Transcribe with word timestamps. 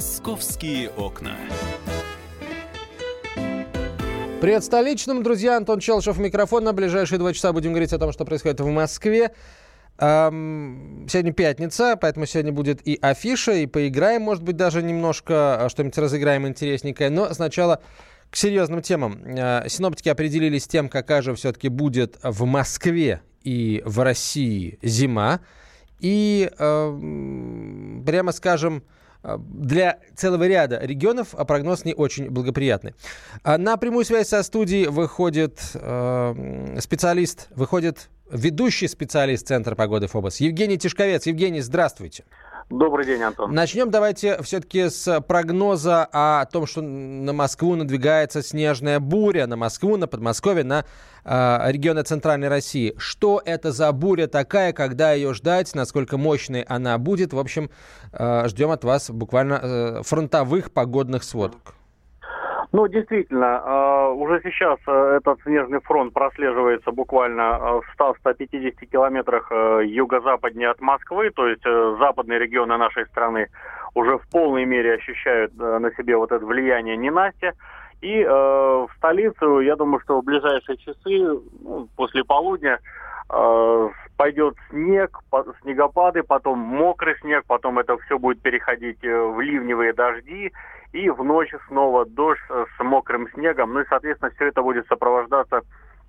Московские 0.00 0.88
окна. 0.88 1.36
Привет 4.40 4.64
столичным, 4.64 5.22
друзья. 5.22 5.58
Антон 5.58 5.78
Челшев, 5.78 6.16
микрофон. 6.16 6.64
На 6.64 6.72
ближайшие 6.72 7.18
два 7.18 7.34
часа 7.34 7.52
будем 7.52 7.72
говорить 7.72 7.92
о 7.92 7.98
том, 7.98 8.10
что 8.10 8.24
происходит 8.24 8.60
в 8.60 8.66
Москве. 8.68 9.34
Сегодня 9.98 11.34
пятница, 11.34 11.98
поэтому 12.00 12.24
сегодня 12.24 12.50
будет 12.50 12.80
и 12.88 12.98
афиша, 13.02 13.52
и 13.52 13.66
поиграем, 13.66 14.22
может 14.22 14.42
быть, 14.42 14.56
даже 14.56 14.82
немножко 14.82 15.66
а, 15.66 15.68
что-нибудь 15.68 15.98
разыграем 15.98 16.48
интересненькое. 16.48 17.10
Но 17.10 17.34
сначала 17.34 17.82
к 18.30 18.36
серьезным 18.36 18.80
темам. 18.80 19.22
Э, 19.22 19.68
синоптики 19.68 20.08
определились 20.08 20.64
с 20.64 20.66
тем, 20.68 20.88
какая 20.88 21.20
же 21.20 21.34
все-таки 21.34 21.68
будет 21.68 22.18
в 22.22 22.46
Москве 22.46 23.20
и 23.42 23.82
в 23.84 24.00
России 24.00 24.78
зима. 24.80 25.40
И, 25.98 26.50
прямо 26.56 28.32
скажем, 28.32 28.82
для 29.22 29.98
целого 30.16 30.46
ряда 30.46 30.78
регионов 30.82 31.28
а 31.32 31.44
прогноз 31.44 31.84
не 31.84 31.94
очень 31.94 32.30
благоприятный. 32.30 32.94
А 33.42 33.58
на 33.58 33.76
прямую 33.76 34.04
связь 34.04 34.28
со 34.28 34.42
студией 34.42 34.86
выходит 34.86 35.60
э, 35.74 36.76
специалист, 36.80 37.48
выходит 37.54 38.08
ведущий 38.30 38.88
специалист 38.88 39.46
Центра 39.46 39.74
погоды 39.74 40.06
ФОБОС 40.06 40.40
Евгений 40.40 40.78
Тишковец. 40.78 41.26
Евгений, 41.26 41.60
здравствуйте. 41.60 42.24
Добрый 42.70 43.04
день, 43.04 43.20
Антон. 43.20 43.52
Начнем 43.52 43.90
давайте 43.90 44.40
все-таки 44.44 44.88
с 44.88 45.20
прогноза 45.22 46.06
о 46.12 46.46
том, 46.46 46.66
что 46.66 46.80
на 46.80 47.32
Москву 47.32 47.74
надвигается 47.74 48.44
снежная 48.44 49.00
буря, 49.00 49.48
на 49.48 49.56
Москву, 49.56 49.96
на 49.96 50.06
Подмосковье, 50.06 50.62
на 50.62 50.84
э, 51.24 51.58
регионы 51.72 52.04
Центральной 52.04 52.46
России. 52.46 52.94
Что 52.96 53.42
это 53.44 53.72
за 53.72 53.90
буря 53.90 54.28
такая, 54.28 54.72
когда 54.72 55.12
ее 55.12 55.34
ждать, 55.34 55.74
насколько 55.74 56.16
мощной 56.16 56.62
она 56.62 56.96
будет? 56.98 57.32
В 57.32 57.40
общем, 57.40 57.70
э, 58.12 58.46
ждем 58.46 58.70
от 58.70 58.84
вас 58.84 59.10
буквально 59.10 59.60
э, 59.60 60.02
фронтовых 60.04 60.70
погодных 60.70 61.24
сводок. 61.24 61.74
Ну, 62.72 62.86
действительно, 62.86 63.62
э, 63.64 64.12
уже 64.12 64.40
сейчас 64.44 64.78
э, 64.86 65.16
этот 65.16 65.40
снежный 65.42 65.80
фронт 65.80 66.12
прослеживается 66.12 66.92
буквально 66.92 67.58
э, 67.60 67.80
в 67.80 68.00
100-150 68.24 68.86
километрах 68.86 69.50
юго-западнее 69.84 70.70
от 70.70 70.80
Москвы, 70.80 71.30
то 71.30 71.48
есть 71.48 71.64
западные 71.98 72.38
регионы 72.38 72.76
нашей 72.76 73.06
страны 73.06 73.48
уже 73.94 74.18
в 74.18 74.28
полной 74.30 74.66
мере 74.66 74.94
ощущают 74.94 75.56
на 75.56 75.90
себе 75.96 76.16
вот 76.16 76.30
это 76.30 76.46
влияние 76.46 76.96
ненастья. 76.96 77.54
И 78.02 78.24
в 78.24 78.88
столицу, 78.96 79.60
я 79.60 79.76
думаю, 79.76 80.00
что 80.00 80.20
в 80.20 80.24
ближайшие 80.24 80.78
часы, 80.78 81.38
ну, 81.60 81.88
после 81.96 82.24
полудня, 82.24 82.78
пойдет 84.16 84.54
снег, 84.70 85.18
снегопады, 85.62 86.22
потом 86.22 86.60
мокрый 86.60 87.18
снег, 87.20 87.44
потом 87.46 87.78
это 87.78 87.98
все 87.98 88.18
будет 88.18 88.40
переходить 88.40 89.02
в 89.02 89.40
ливневые 89.40 89.92
дожди, 89.92 90.52
и 90.92 91.08
в 91.08 91.22
ночь 91.24 91.52
снова 91.68 92.04
дождь 92.04 92.42
с 92.48 92.82
мокрым 92.82 93.28
снегом. 93.34 93.72
Ну 93.74 93.80
и, 93.80 93.86
соответственно, 93.88 94.32
все 94.32 94.46
это 94.48 94.62
будет 94.62 94.86
сопровождаться 94.88 95.62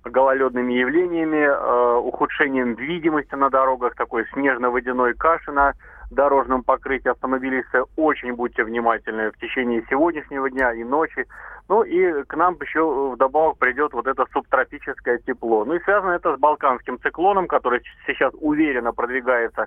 гололедными 0.04 0.72
явлениями, 0.72 1.46
э, 1.46 1.96
ухудшением 1.98 2.74
видимости 2.74 3.34
на 3.34 3.50
дорогах, 3.50 3.94
такой 3.94 4.26
снежно-водяной 4.32 5.14
каши 5.14 5.52
на 5.52 5.74
дорожном 6.10 6.64
покрытии. 6.64 7.08
Автомобилисты 7.08 7.84
очень 7.96 8.34
будьте 8.34 8.64
внимательны 8.64 9.30
в 9.30 9.38
течение 9.38 9.84
сегодняшнего 9.88 10.50
дня 10.50 10.72
и 10.72 10.82
ночи. 10.82 11.26
Ну 11.68 11.84
и 11.84 12.24
к 12.24 12.36
нам 12.36 12.56
еще 12.60 13.12
вдобавок 13.12 13.58
придет 13.58 13.92
вот 13.92 14.06
это 14.08 14.26
субтропическое 14.32 15.18
тепло. 15.18 15.64
Ну 15.64 15.74
и 15.74 15.82
связано 15.84 16.10
это 16.10 16.36
с 16.36 16.40
балканским 16.40 16.98
циклоном, 17.00 17.46
который 17.46 17.82
сейчас 18.06 18.32
уверенно 18.40 18.92
продвигается 18.92 19.66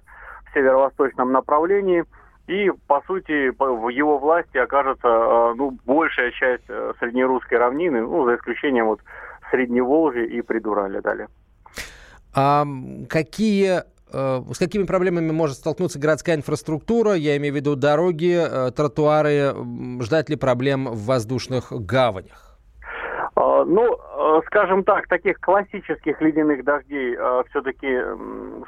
в 0.49 0.53
северо-восточном 0.53 1.31
направлении– 1.31 2.03
и, 2.47 2.71
по 2.87 3.01
сути, 3.07 3.49
в 3.57 3.89
его 3.89 4.19
власти 4.19 4.57
окажется 4.57 5.07
э, 5.07 5.53
ну, 5.57 5.77
большая 5.85 6.31
часть 6.31 6.63
э, 6.67 6.93
среднерусской 6.99 7.57
равнины, 7.57 8.01
ну, 8.01 8.25
за 8.25 8.35
исключением 8.35 8.85
вот 8.85 9.01
Средневолжья 9.49 10.25
и 10.25 10.41
Придурали 10.41 10.99
далее. 10.99 11.27
А 12.35 12.65
какие 13.09 13.81
э, 14.13 14.43
с 14.53 14.59
какими 14.59 14.83
проблемами 14.83 15.31
может 15.31 15.57
столкнуться 15.57 15.97
городская 15.97 16.35
инфраструктура? 16.35 17.13
Я 17.13 17.35
имею 17.37 17.53
в 17.53 17.57
виду 17.57 17.75
дороги, 17.75 18.39
тротуары. 18.75 19.55
Ждать 20.01 20.29
ли 20.29 20.35
проблем 20.35 20.85
в 20.85 21.05
воздушных 21.05 21.71
гаванях? 21.71 22.44
А, 23.45 23.63
ну, 23.63 23.95
а, 24.17 24.41
скажем 24.47 24.83
так, 24.83 25.07
таких 25.07 25.39
классических 25.39 26.19
ледяных 26.19 26.63
дождей 26.63 27.15
а, 27.15 27.43
все-таки, 27.49 28.01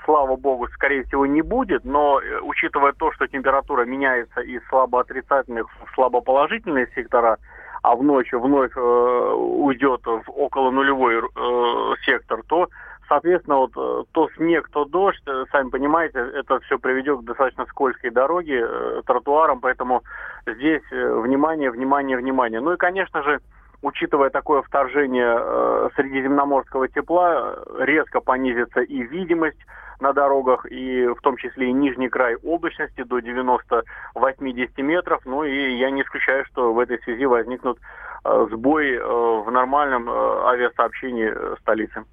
слава 0.06 0.36
богу, 0.36 0.68
скорее 0.68 1.04
всего, 1.06 1.26
не 1.26 1.42
будет, 1.42 1.84
но 1.84 2.22
э, 2.22 2.40
учитывая 2.42 2.94
то, 2.94 3.12
что 3.14 3.26
температура 3.28 3.86
меняется 3.86 4.42
из 4.42 4.62
слабо 4.70 5.02
отрицательных 5.02 5.66
в 5.68 5.96
слабо 5.96 6.22
сектора, 6.94 7.38
а 7.82 7.96
в 7.96 8.04
ночь 8.04 8.32
вновь 8.32 8.76
э, 8.76 8.80
уйдет 8.80 10.06
в 10.06 10.30
около 10.36 10.70
нулевой 10.70 11.16
э, 11.16 11.94
сектор, 12.06 12.44
то, 12.48 12.70
соответственно, 13.08 13.58
вот 13.58 13.74
то 14.12 14.30
снег, 14.36 14.70
то 14.72 14.86
дождь, 14.86 15.24
сами 15.52 15.70
понимаете, 15.70 16.20
это 16.20 16.60
все 16.60 16.78
приведет 16.78 17.22
к 17.22 17.24
достаточно 17.24 17.66
скользкой 17.66 18.12
дороге, 18.12 18.68
тротуарам, 19.08 19.60
поэтому 19.60 20.04
здесь 20.46 20.84
внимание, 20.92 21.72
внимание, 21.72 22.18
внимание. 22.18 22.60
Ну 22.60 22.74
и, 22.74 22.78
конечно 22.78 23.24
же, 23.24 23.40
учитывая 23.82 24.30
такое 24.30 24.62
вторжение 24.62 25.36
э, 25.38 25.90
средиземноморского 25.96 26.88
тепла, 26.88 27.58
резко 27.80 28.20
понизится 28.20 28.82
и 28.82 29.02
видимость 29.04 29.60
на 30.00 30.14
дорогах, 30.14 30.66
и 30.70 31.08
в 31.08 31.22
том 31.22 31.38
числе 31.38 31.70
и 31.70 31.74
нижний 31.74 32.10
край 32.10 32.36
облачности 32.36 33.04
до 33.04 33.20
90-80 33.20 34.82
метров. 34.82 35.22
Ну 35.26 35.44
и 35.44 35.78
я 35.78 35.90
не 35.90 36.02
исключаю, 36.02 36.46
что 36.46 36.74
в 36.74 36.80
этой 36.80 37.00
связи 37.00 37.26
возникнут 37.26 37.80
э, 38.24 38.48
сбои 38.52 38.96
э, 38.96 39.44
в 39.44 39.50
нормальном 39.52 40.10
э, 40.10 40.14
авиасообщении 40.14 41.32
э, 41.34 41.56
столицы. 41.62 42.04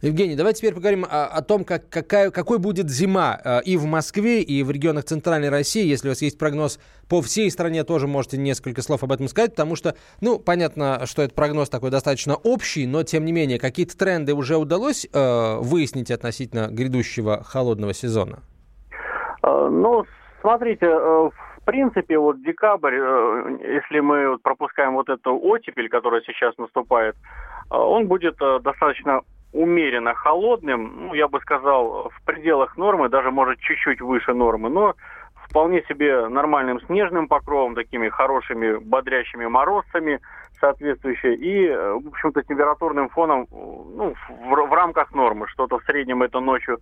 Евгений, 0.00 0.36
давайте 0.36 0.60
теперь 0.60 0.74
поговорим 0.74 1.04
о, 1.04 1.26
о 1.26 1.42
том, 1.42 1.64
как, 1.64 1.88
какая, 1.90 2.30
какой 2.30 2.60
будет 2.60 2.88
зима 2.88 3.36
э, 3.44 3.62
и 3.64 3.76
в 3.76 3.84
Москве, 3.84 4.42
и 4.42 4.62
в 4.62 4.70
регионах 4.70 5.04
Центральной 5.04 5.48
России. 5.48 5.84
Если 5.84 6.06
у 6.06 6.12
вас 6.12 6.22
есть 6.22 6.38
прогноз 6.38 6.78
по 7.10 7.20
всей 7.20 7.50
стране, 7.50 7.82
тоже 7.82 8.06
можете 8.06 8.38
несколько 8.38 8.80
слов 8.80 9.02
об 9.02 9.10
этом 9.10 9.26
сказать, 9.26 9.50
потому 9.50 9.74
что, 9.74 9.96
ну, 10.20 10.38
понятно, 10.38 11.04
что 11.06 11.22
этот 11.22 11.34
прогноз 11.34 11.68
такой 11.68 11.90
достаточно 11.90 12.36
общий, 12.36 12.86
но, 12.86 13.02
тем 13.02 13.24
не 13.24 13.32
менее, 13.32 13.58
какие-то 13.58 13.98
тренды 13.98 14.34
уже 14.34 14.56
удалось 14.56 15.04
э, 15.12 15.56
выяснить 15.58 16.12
относительно 16.12 16.68
грядущего 16.68 17.42
холодного 17.42 17.92
сезона? 17.92 18.44
Э, 19.42 19.68
ну, 19.68 20.04
смотрите, 20.42 20.86
э, 20.86 20.96
в 20.96 21.64
принципе, 21.64 22.18
вот 22.18 22.40
декабрь, 22.44 22.94
если 22.94 23.98
мы 23.98 24.38
пропускаем 24.38 24.94
вот 24.94 25.08
эту 25.08 25.36
оттепель, 25.36 25.88
которая 25.88 26.20
сейчас 26.20 26.56
наступает, 26.56 27.16
он 27.68 28.06
будет 28.06 28.36
достаточно 28.62 29.22
умеренно 29.52 30.14
холодным, 30.14 31.06
ну, 31.06 31.14
я 31.14 31.28
бы 31.28 31.40
сказал, 31.40 32.10
в 32.14 32.24
пределах 32.24 32.76
нормы, 32.76 33.08
даже, 33.08 33.30
может, 33.30 33.58
чуть-чуть 33.60 34.00
выше 34.00 34.34
нормы, 34.34 34.68
но 34.68 34.94
вполне 35.48 35.82
себе 35.88 36.28
нормальным 36.28 36.80
снежным 36.82 37.28
покровом, 37.28 37.74
такими 37.74 38.08
хорошими 38.08 38.76
бодрящими 38.76 39.46
морозцами 39.46 40.20
соответствующие, 40.60 41.36
и, 41.36 41.68
в 41.68 42.08
общем-то, 42.08 42.42
температурным 42.42 43.08
фоном 43.10 43.46
ну, 43.50 44.14
в, 44.28 44.50
в 44.50 44.72
рамках 44.72 45.14
нормы. 45.14 45.46
Что-то 45.48 45.78
в 45.78 45.84
среднем 45.84 46.22
это 46.22 46.40
ночью 46.40 46.80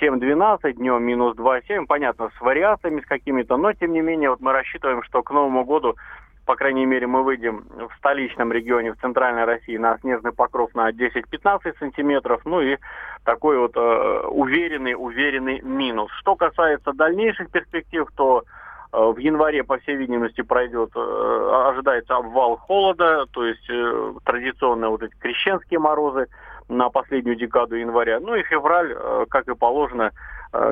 7-12, 0.00 0.74
днем 0.74 1.02
минус 1.02 1.36
2-7, 1.36 1.86
понятно, 1.86 2.30
с 2.36 2.40
вариациями 2.40 3.00
с 3.00 3.06
какими-то, 3.06 3.56
но, 3.56 3.72
тем 3.72 3.92
не 3.92 4.02
менее, 4.02 4.30
вот 4.30 4.40
мы 4.40 4.52
рассчитываем, 4.52 5.02
что 5.04 5.22
к 5.22 5.30
Новому 5.30 5.64
году 5.64 5.96
по 6.46 6.56
крайней 6.56 6.84
мере, 6.84 7.06
мы 7.06 7.22
выйдем 7.22 7.64
в 7.70 7.96
столичном 7.98 8.52
регионе, 8.52 8.92
в 8.92 9.00
центральной 9.00 9.44
России, 9.44 9.76
на 9.76 9.98
снежный 9.98 10.32
покров 10.32 10.74
на 10.74 10.90
10-15 10.90 11.78
сантиметров, 11.78 12.42
ну 12.44 12.60
и 12.60 12.76
такой 13.24 13.58
вот 13.58 13.76
э, 13.76 14.26
уверенный, 14.28 14.94
уверенный 14.94 15.60
минус. 15.62 16.10
Что 16.20 16.36
касается 16.36 16.92
дальнейших 16.92 17.50
перспектив, 17.50 18.06
то 18.14 18.44
э, 18.92 18.98
в 18.98 19.16
январе, 19.16 19.64
по 19.64 19.78
всей 19.78 19.96
видимости, 19.96 20.42
пройдет, 20.42 20.90
э, 20.94 21.68
ожидается 21.70 22.16
обвал 22.16 22.58
холода, 22.58 23.24
то 23.30 23.46
есть 23.46 23.68
э, 23.70 24.14
традиционные 24.24 24.90
вот 24.90 25.02
эти 25.02 25.14
крещенские 25.16 25.80
морозы 25.80 26.28
на 26.68 26.90
последнюю 26.90 27.36
декаду 27.36 27.76
января. 27.76 28.20
Ну 28.20 28.34
и 28.34 28.42
февраль, 28.42 28.94
как 29.28 29.48
и 29.48 29.54
положено, 29.54 30.12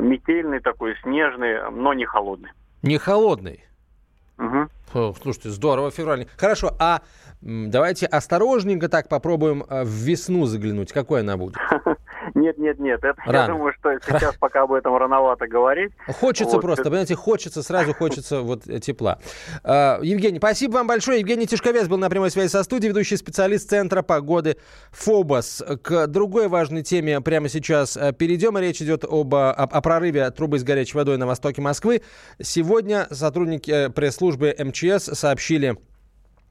метельный 0.00 0.60
такой, 0.60 0.96
снежный, 1.02 1.70
но 1.70 1.92
не 1.92 2.06
холодный. 2.06 2.50
Не 2.82 2.96
холодный? 2.96 3.64
Угу. 4.42 5.14
Слушайте, 5.22 5.50
здорово, 5.50 5.90
февраль. 5.90 6.26
Хорошо, 6.36 6.74
а 6.78 7.00
давайте 7.40 8.06
осторожненько 8.06 8.88
так 8.88 9.08
попробуем 9.08 9.64
э, 9.68 9.84
в 9.84 9.88
весну 9.88 10.46
заглянуть. 10.46 10.92
Какой 10.92 11.20
она 11.20 11.36
будет? 11.36 11.56
Нет, 12.34 12.58
нет, 12.58 12.78
нет. 12.78 13.00
Это, 13.02 13.14
Рано. 13.24 13.36
я 13.36 13.46
думаю, 13.46 13.72
что 13.78 13.98
сейчас 14.00 14.36
пока 14.36 14.62
об 14.62 14.72
этом 14.72 14.96
рановато 14.96 15.46
говорить. 15.46 15.92
Хочется 16.20 16.56
вот. 16.56 16.62
просто, 16.62 16.84
понимаете, 16.84 17.14
хочется, 17.14 17.62
сразу 17.62 17.94
хочется 17.94 18.40
вот 18.40 18.64
тепла. 18.80 19.18
А, 19.64 19.98
Евгений, 20.02 20.38
спасибо 20.38 20.74
вам 20.74 20.86
большое. 20.86 21.20
Евгений 21.20 21.46
Тишковец 21.46 21.88
был 21.88 21.98
на 21.98 22.10
прямой 22.10 22.30
связи 22.30 22.48
со 22.48 22.62
студией, 22.62 22.90
ведущий 22.90 23.16
специалист 23.16 23.68
Центра 23.68 24.02
погоды 24.02 24.56
ФОБОС. 24.92 25.62
К 25.82 26.06
другой 26.06 26.48
важной 26.48 26.82
теме 26.82 27.20
прямо 27.20 27.48
сейчас 27.48 27.96
э, 27.96 28.12
перейдем. 28.12 28.56
Речь 28.58 28.80
идет 28.82 29.04
об, 29.04 29.34
о, 29.34 29.52
о 29.52 29.80
прорыве 29.80 30.30
трубы 30.30 30.58
с 30.58 30.64
горячей 30.64 30.96
водой 30.96 31.18
на 31.18 31.26
востоке 31.26 31.60
Москвы. 31.60 32.02
Сегодня 32.40 33.06
сотрудники 33.10 33.70
э, 33.70 33.90
пресс-службы 33.90 34.54
МЧС 34.58 35.18
сообщили 35.18 35.76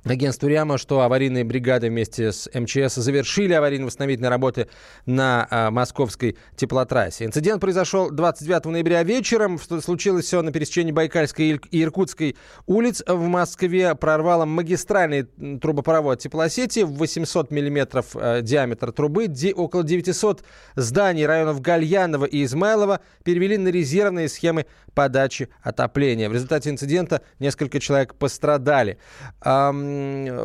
Агентству 0.03 0.49
РИАМа, 0.49 0.79
что 0.79 1.01
аварийные 1.01 1.43
бригады 1.43 1.89
вместе 1.89 2.31
с 2.31 2.49
МЧС 2.51 2.95
завершили 2.95 3.53
аварийно-восстановительные 3.53 4.29
работы 4.29 4.67
на 5.05 5.47
а, 5.49 5.69
московской 5.69 6.37
теплотрассе. 6.55 7.25
Инцидент 7.25 7.61
произошел 7.61 8.09
29 8.09 8.65
ноября 8.65 9.03
вечером. 9.03 9.59
Случилось 9.59 10.25
все 10.25 10.41
на 10.41 10.51
пересечении 10.51 10.91
Байкальской 10.91 11.61
и 11.69 11.83
Иркутской 11.83 12.35
улиц 12.65 13.03
в 13.05 13.27
Москве. 13.27 13.93
Прорвало 13.93 14.45
магистральный 14.45 15.23
трубопровод 15.59 16.19
теплосети 16.19 16.79
в 16.79 16.93
800 16.93 17.51
миллиметров 17.51 18.15
а, 18.15 18.41
диаметр 18.41 18.91
трубы. 18.91 19.27
Ди, 19.27 19.53
около 19.53 19.83
900 19.83 20.43
зданий 20.75 21.27
районов 21.27 21.61
Гальянова 21.61 22.25
и 22.25 22.43
Измайлова 22.43 23.01
перевели 23.23 23.57
на 23.57 23.67
резервные 23.67 24.29
схемы 24.29 24.65
подачи 24.95 25.49
отопления. 25.61 26.27
В 26.27 26.33
результате 26.33 26.71
инцидента 26.71 27.21
несколько 27.39 27.79
человек 27.79 28.15
пострадали. 28.15 28.97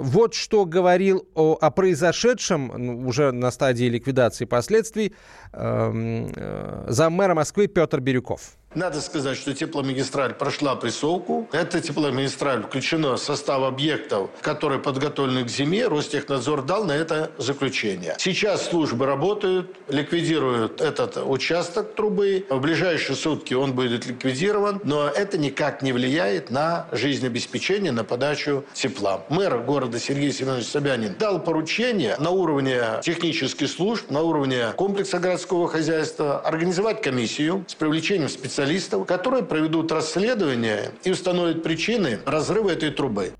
Вот 0.00 0.34
что 0.34 0.64
говорил 0.64 1.26
о, 1.34 1.56
о 1.60 1.70
произошедшем 1.70 2.72
ну, 2.76 3.06
уже 3.06 3.32
на 3.32 3.50
стадии 3.50 3.86
ликвидации 3.86 4.44
последствий 4.44 5.14
э, 5.52 6.84
заммэра 6.88 7.34
Москвы 7.34 7.66
Петр 7.66 8.00
Бирюков. 8.00 8.56
Надо 8.76 9.00
сказать, 9.00 9.38
что 9.38 9.54
тепломагистраль 9.54 10.34
прошла 10.34 10.76
прессовку. 10.76 11.48
Эта 11.50 11.80
тепломагистраль 11.80 12.62
включена 12.62 13.16
в 13.16 13.18
состав 13.18 13.62
объектов, 13.62 14.28
которые 14.42 14.78
подготовлены 14.80 15.44
к 15.44 15.48
зиме. 15.48 15.86
Ростехнадзор 15.86 16.60
дал 16.60 16.84
на 16.84 16.92
это 16.92 17.30
заключение. 17.38 18.16
Сейчас 18.18 18.68
службы 18.68 19.06
работают, 19.06 19.74
ликвидируют 19.88 20.82
этот 20.82 21.16
участок 21.16 21.94
трубы. 21.94 22.44
В 22.50 22.60
ближайшие 22.60 23.16
сутки 23.16 23.54
он 23.54 23.72
будет 23.72 24.04
ликвидирован, 24.04 24.82
но 24.84 25.08
это 25.08 25.38
никак 25.38 25.80
не 25.80 25.94
влияет 25.94 26.50
на 26.50 26.86
жизнеобеспечение, 26.92 27.92
на 27.92 28.04
подачу 28.04 28.62
тепла. 28.74 29.24
Мэр 29.30 29.60
города 29.60 29.98
Сергей 29.98 30.32
Семенович 30.32 30.66
Собянин 30.66 31.14
дал 31.18 31.42
поручение 31.42 32.14
на 32.18 32.28
уровне 32.28 32.82
технических 33.02 33.70
служб, 33.70 34.10
на 34.10 34.20
уровне 34.20 34.66
комплекса 34.76 35.18
городского 35.18 35.66
хозяйства 35.66 36.40
организовать 36.40 37.00
комиссию 37.00 37.64
с 37.68 37.74
привлечением 37.74 38.28
специалистов 38.28 38.65
специалистов, 38.66 39.06
которые 39.06 39.44
проведут 39.44 39.92
расследование 39.92 40.90
и 41.04 41.10
установят 41.10 41.62
причины 41.62 42.18
разрыва 42.26 42.70
этой 42.70 42.90
трубы. 42.90 43.32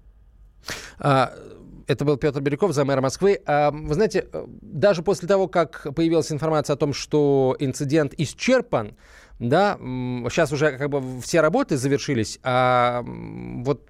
А, 0.99 1.33
это 1.87 2.05
был 2.05 2.17
Петр 2.17 2.41
Бирюков, 2.41 2.73
замэр 2.73 3.01
Москвы. 3.01 3.41
А, 3.47 3.71
вы 3.71 3.95
знаете, 3.95 4.27
даже 4.63 5.03
после 5.03 5.27
того, 5.29 5.49
как 5.49 5.87
появилась 5.95 6.31
информация 6.31 6.75
о 6.75 6.77
том, 6.77 6.93
что 6.93 7.57
инцидент 7.59 8.15
исчерпан, 8.17 8.97
да, 9.39 9.77
сейчас 9.79 10.51
уже 10.53 10.79
как 10.79 10.89
бы 10.89 11.21
все 11.21 11.41
работы 11.41 11.77
завершились, 11.77 12.39
а 12.43 13.05
вот 13.05 13.87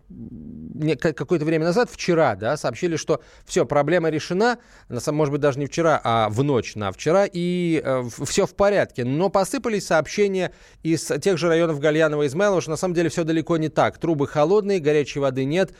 какое-то 1.00 1.44
время 1.44 1.66
назад, 1.66 1.88
вчера, 1.90 2.34
да, 2.34 2.56
сообщили, 2.56 2.96
что 2.96 3.20
все, 3.44 3.64
проблема 3.64 4.10
решена, 4.10 4.58
может 4.88 5.32
быть, 5.32 5.40
даже 5.40 5.58
не 5.58 5.66
вчера, 5.66 6.00
а 6.02 6.28
в 6.28 6.42
ночь 6.42 6.74
на 6.74 6.90
вчера, 6.92 7.26
и 7.30 7.80
э, 7.84 8.02
все 8.24 8.46
в 8.46 8.54
порядке. 8.54 9.04
Но 9.04 9.30
посыпались 9.30 9.86
сообщения 9.86 10.52
из 10.82 11.06
тех 11.22 11.38
же 11.38 11.48
районов 11.48 11.78
Гальянова 11.80 12.24
и 12.24 12.26
Измайлова, 12.26 12.60
что 12.60 12.70
на 12.70 12.76
самом 12.76 12.94
деле 12.94 13.08
все 13.08 13.24
далеко 13.24 13.56
не 13.56 13.68
так. 13.68 13.98
Трубы 13.98 14.26
холодные, 14.26 14.80
горячей 14.80 15.20
воды 15.20 15.44
нет, 15.44 15.72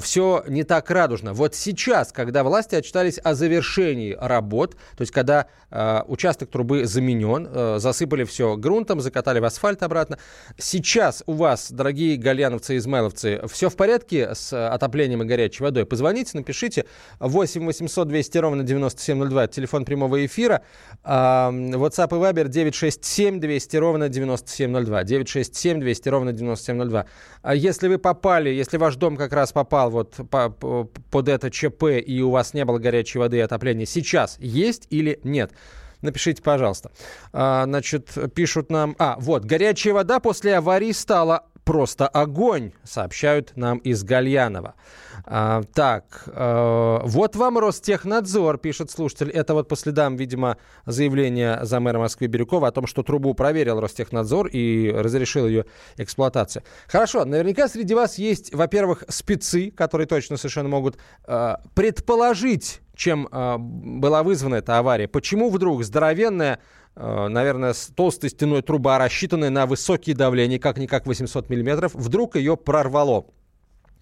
все 0.00 0.44
не 0.46 0.64
так 0.64 0.90
радужно. 0.90 1.32
Вот 1.32 1.54
сейчас, 1.54 2.12
когда 2.12 2.44
власти 2.44 2.74
отчитались 2.74 3.18
о 3.18 3.34
завершении 3.34 4.16
работ, 4.18 4.74
то 4.96 5.02
есть 5.02 5.12
когда 5.12 5.46
э, 5.70 6.02
участок 6.06 6.50
трубы 6.50 6.84
заменен, 6.84 7.48
э, 7.50 7.78
засыпали 7.78 8.24
все 8.24 8.56
грунтом, 8.56 9.00
закатали 9.00 9.40
в 9.40 9.44
асфальт 9.44 9.82
обратно, 9.82 10.18
сейчас 10.58 11.22
у 11.26 11.32
вас, 11.32 11.72
дорогие 11.72 12.16
гальяновцы 12.16 12.74
и 12.74 12.78
измайловцы, 12.78 13.40
все 13.48 13.70
в 13.70 13.76
порядке 13.76 14.34
с 14.34 14.52
отоплением 14.68 15.22
и 15.22 15.26
горячей 15.26 15.62
водой? 15.62 15.86
Позвоните, 15.86 16.32
напишите 16.34 16.84
8 17.20 17.64
800 17.64 18.08
200 18.08 18.38
ровно 18.38 18.62
9702, 18.64 19.46
телефон 19.46 19.84
прямого 19.86 20.24
эфира, 20.26 20.62
э, 21.02 21.08
WhatsApp 21.08 22.08
и 22.08 22.20
Viber 22.20 22.48
967 22.48 23.40
200 23.40 23.76
ровно 23.78 24.08
9702, 24.10 25.04
967 25.04 25.80
200 25.80 26.08
ровно 26.10 26.32
9702. 26.32 27.06
А 27.42 27.54
если 27.54 27.88
вы 27.88 27.98
попали, 27.98 28.50
если 28.50 28.76
ваш 28.76 28.96
дом 28.96 29.16
как 29.16 29.32
раз 29.32 29.52
попал 29.52 29.77
попал 29.78 29.90
вот 29.90 30.16
по, 30.30 30.50
по, 30.50 30.84
под 31.10 31.28
это 31.28 31.50
ЧП 31.50 31.84
и 32.04 32.20
у 32.20 32.30
вас 32.30 32.54
не 32.54 32.64
было 32.64 32.78
горячей 32.78 33.18
воды 33.18 33.38
и 33.38 33.40
отопления, 33.40 33.86
сейчас 33.86 34.36
есть 34.40 34.86
или 34.90 35.20
нет? 35.22 35.52
Напишите, 36.00 36.42
пожалуйста. 36.42 36.90
А, 37.32 37.64
значит, 37.64 38.10
пишут 38.34 38.70
нам... 38.70 38.94
А, 38.98 39.16
вот, 39.18 39.44
горячая 39.44 39.94
вода 39.94 40.20
после 40.20 40.56
аварии 40.56 40.92
стала 40.92 41.46
просто 41.68 42.08
огонь, 42.08 42.72
сообщают 42.82 43.52
нам 43.54 43.76
из 43.76 44.02
Гальянова. 44.02 44.74
А, 45.26 45.62
так, 45.74 46.24
а, 46.28 47.02
вот 47.04 47.36
вам 47.36 47.58
Ростехнадзор, 47.58 48.56
пишет 48.56 48.90
слушатель. 48.90 49.28
Это 49.28 49.52
вот 49.52 49.68
по 49.68 49.76
следам, 49.76 50.16
видимо, 50.16 50.56
заявления 50.86 51.58
за 51.64 51.78
мэра 51.78 51.98
Москвы 51.98 52.26
Бирюкова 52.26 52.68
о 52.68 52.70
том, 52.70 52.86
что 52.86 53.02
трубу 53.02 53.34
проверил 53.34 53.80
Ростехнадзор 53.80 54.46
и 54.46 54.90
разрешил 54.90 55.46
ее 55.46 55.66
эксплуатацию. 55.98 56.62
Хорошо, 56.86 57.26
наверняка 57.26 57.68
среди 57.68 57.94
вас 57.94 58.16
есть, 58.16 58.54
во-первых, 58.54 59.04
спецы, 59.08 59.70
которые 59.70 60.06
точно 60.06 60.38
совершенно 60.38 60.70
могут 60.70 60.96
а, 61.26 61.60
предположить, 61.74 62.80
чем 62.96 63.28
а, 63.30 63.58
была 63.58 64.22
вызвана 64.22 64.54
эта 64.54 64.78
авария. 64.78 65.06
Почему 65.06 65.50
вдруг 65.50 65.84
здоровенная 65.84 66.60
наверное, 66.98 67.74
толстой 67.94 68.30
стеной 68.30 68.62
труба, 68.62 68.98
рассчитанная 68.98 69.50
на 69.50 69.66
высокие 69.66 70.16
давления, 70.16 70.58
как-никак 70.58 71.06
800 71.06 71.48
миллиметров, 71.48 71.94
вдруг 71.94 72.36
ее 72.36 72.56
прорвало. 72.56 73.26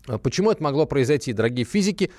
А 0.07 0.19
почему 0.19 0.51
это 0.51 0.63
могло 0.63 0.87
произойти, 0.87 1.33
дорогие 1.33 1.65
физики, 1.67 2.11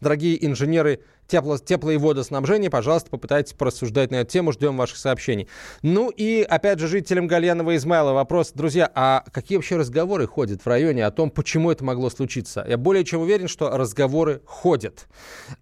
дорогие 0.00 0.44
инженеры 0.44 1.00
тепло, 1.26 1.58
тепло 1.58 1.90
и 1.90 1.96
водоснабжения, 1.96 2.70
пожалуйста, 2.70 3.10
попытайтесь 3.10 3.52
порассуждать 3.52 4.10
на 4.10 4.16
эту 4.16 4.30
тему. 4.30 4.52
Ждем 4.52 4.76
ваших 4.76 4.96
сообщений. 4.96 5.48
Ну 5.82 6.10
и, 6.10 6.42
опять 6.42 6.78
же, 6.78 6.88
жителям 6.88 7.26
Гальянова 7.26 7.76
Измайла 7.76 8.12
вопрос. 8.12 8.52
Друзья, 8.54 8.90
а 8.94 9.24
какие 9.32 9.56
вообще 9.56 9.76
разговоры 9.76 10.26
ходят 10.26 10.62
в 10.62 10.66
районе 10.66 11.06
о 11.06 11.10
том, 11.10 11.30
почему 11.30 11.70
это 11.70 11.84
могло 11.84 12.10
случиться? 12.10 12.64
Я 12.68 12.76
более 12.76 13.04
чем 13.04 13.22
уверен, 13.22 13.48
что 13.48 13.70
разговоры 13.70 14.42
ходят. 14.44 15.06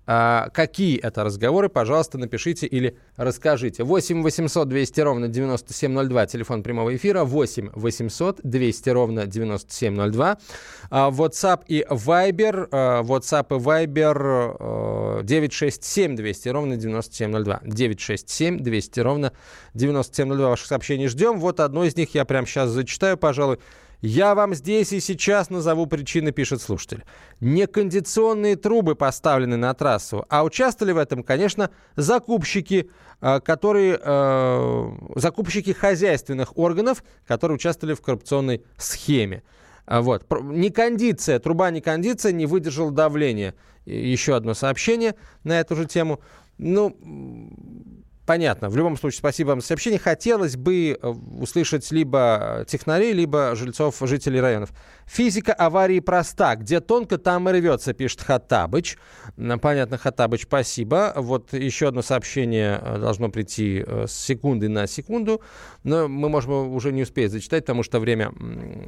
А 0.06 0.48
какие 0.50 0.98
это 0.98 1.24
разговоры, 1.24 1.68
пожалуйста, 1.68 2.18
напишите 2.18 2.66
или 2.66 2.96
расскажите. 3.16 3.84
8 3.84 4.22
800 4.22 4.68
200 4.68 5.00
ровно 5.00 5.28
9702, 5.28 6.26
телефон 6.26 6.62
прямого 6.62 6.94
эфира. 6.94 7.24
8 7.24 7.70
800 7.74 8.40
200 8.42 8.90
ровно 8.90 9.26
9702. 9.26 10.38
А, 10.90 11.10
WhatsApp 11.10 11.62
и 11.68 11.84
Viber. 11.88 12.68
А, 12.70 13.02
WhatsApp 13.02 13.46
и 13.56 13.60
Viber 13.60 15.22
9 15.22 15.51
967 15.52 16.16
200 16.16 16.48
ровно 16.48 16.76
9702. 16.76 17.60
967 17.64 18.58
200 18.58 19.00
ровно 19.00 19.32
9702. 19.74 20.48
Ваших 20.48 20.66
сообщений 20.66 21.08
ждем. 21.08 21.38
Вот 21.38 21.60
одно 21.60 21.84
из 21.84 21.96
них 21.96 22.14
я 22.14 22.24
прямо 22.24 22.46
сейчас 22.46 22.70
зачитаю, 22.70 23.16
пожалуй. 23.16 23.58
Я 24.02 24.34
вам 24.34 24.52
здесь 24.52 24.92
и 24.92 24.98
сейчас 24.98 25.48
назову 25.48 25.86
причины, 25.86 26.32
пишет 26.32 26.60
слушатель. 26.60 27.04
Некондиционные 27.40 28.56
трубы 28.56 28.96
поставлены 28.96 29.56
на 29.56 29.72
трассу, 29.74 30.26
а 30.28 30.42
участвовали 30.42 30.90
в 30.90 30.98
этом, 30.98 31.22
конечно, 31.22 31.70
закупщики, 31.94 32.90
э, 33.20 33.38
которые, 33.38 34.00
э, 34.02 34.90
закупщики 35.14 35.72
хозяйственных 35.72 36.58
органов, 36.58 37.04
которые 37.28 37.54
участвовали 37.54 37.94
в 37.94 38.00
коррупционной 38.00 38.64
схеме. 38.76 39.44
А 39.84 40.00
вот. 40.00 40.24
Не 40.42 40.70
кондиция, 40.70 41.38
труба 41.38 41.70
не 41.70 41.80
кондиция, 41.80 42.32
не 42.32 42.46
выдержала 42.46 42.90
давления. 42.90 43.54
Еще 43.84 44.36
одно 44.36 44.54
сообщение 44.54 45.14
на 45.44 45.58
эту 45.58 45.74
же 45.74 45.86
тему. 45.86 46.20
Ну, 46.58 46.96
понятно. 48.26 48.68
В 48.68 48.76
любом 48.76 48.96
случае, 48.96 49.18
спасибо 49.18 49.48
вам 49.48 49.60
за 49.60 49.66
сообщение. 49.66 49.98
Хотелось 49.98 50.56
бы 50.56 50.98
э, 51.00 51.08
услышать 51.08 51.90
либо 51.90 52.64
технарей, 52.68 53.12
либо 53.12 53.54
жильцов, 53.56 53.96
жителей 54.02 54.40
районов. 54.40 54.70
Физика 55.12 55.52
аварии 55.52 56.00
проста. 56.00 56.56
Где 56.56 56.80
тонко, 56.80 57.18
там 57.18 57.46
и 57.50 57.52
рвется, 57.52 57.92
пишет 57.92 58.22
Хатабыч. 58.22 58.96
Понятно, 59.60 59.98
Хатабыч, 59.98 60.44
спасибо. 60.44 61.12
Вот 61.16 61.52
еще 61.52 61.88
одно 61.88 62.00
сообщение 62.00 62.80
э, 62.80 62.98
должно 62.98 63.28
прийти 63.28 63.84
э, 63.86 64.06
с 64.08 64.12
секунды 64.12 64.70
на 64.70 64.86
секунду. 64.86 65.42
Но 65.84 66.08
мы 66.08 66.30
можем 66.30 66.72
уже 66.72 66.92
не 66.92 67.02
успеть 67.02 67.30
зачитать, 67.30 67.64
потому 67.64 67.82
что 67.82 68.00
время, 68.00 68.32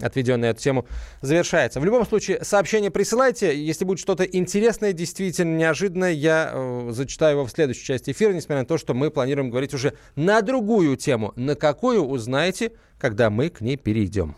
отведенное 0.00 0.52
эту 0.52 0.62
тему, 0.62 0.86
завершается. 1.20 1.78
В 1.78 1.84
любом 1.84 2.06
случае, 2.06 2.42
сообщение 2.42 2.90
присылайте. 2.90 3.54
Если 3.62 3.84
будет 3.84 3.98
что-то 3.98 4.24
интересное, 4.24 4.94
действительно 4.94 5.54
неожиданное, 5.58 6.12
я 6.12 6.86
зачитаю 6.88 7.36
его 7.36 7.44
в 7.44 7.50
следующей 7.50 7.84
части 7.84 8.12
эфира, 8.12 8.32
несмотря 8.32 8.60
на 8.60 8.66
то, 8.66 8.78
что 8.78 8.94
мы 8.94 9.10
планируем 9.10 9.50
говорить 9.50 9.74
уже 9.74 9.92
на 10.16 10.40
другую 10.40 10.96
тему. 10.96 11.34
На 11.36 11.54
какую 11.54 12.02
узнаете, 12.02 12.72
когда 12.98 13.28
мы 13.28 13.50
к 13.50 13.60
ней 13.60 13.76
перейдем. 13.76 14.36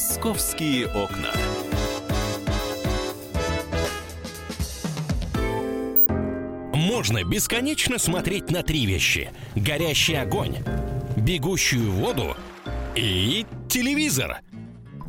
Московские 0.00 0.86
окна. 0.86 1.30
Можно 6.72 7.22
бесконечно 7.22 7.98
смотреть 7.98 8.50
на 8.50 8.62
три 8.62 8.86
вещи. 8.86 9.30
Горящий 9.54 10.14
огонь, 10.14 10.56
бегущую 11.18 11.92
воду 11.92 12.34
и 12.96 13.44
телевизор. 13.68 14.40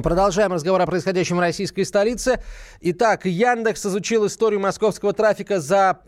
Продолжаем 0.00 0.52
разговор 0.52 0.80
о 0.80 0.86
происходящем 0.86 1.36
в 1.36 1.40
российской 1.40 1.84
столице. 1.84 2.42
Итак, 2.80 3.26
Яндекс 3.26 3.84
изучил 3.84 4.26
историю 4.26 4.58
московского 4.58 5.12
трафика 5.12 5.60
за 5.60 6.00